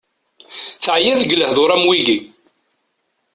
Teɛya 0.83 1.13
deg 1.21 1.31
lehdur 1.35 1.69
am 1.75 1.83
wigi. 1.89 2.17